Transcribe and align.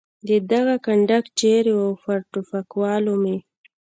د 0.27 0.29
ده 0.49 0.61
کنډک 0.85 1.25
چېرې 1.39 1.73
و؟ 1.77 1.81
پر 2.03 2.17
ټوپکوالو 2.31 3.13
مې. 3.23 3.37